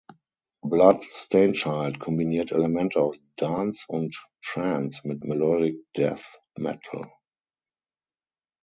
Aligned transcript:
Blood 0.63 1.03
Stain 1.03 1.53
Child 1.53 1.99
kombiniert 1.99 2.51
Elemente 2.51 2.99
aus 2.99 3.21
Dance 3.35 3.85
und 3.87 4.27
Trance 4.43 5.07
mit 5.07 5.23
Melodic 5.23 5.77
Death 5.95 6.41
Metal. 6.57 7.07